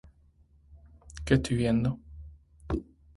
[1.27, 1.99] La Mure-Argens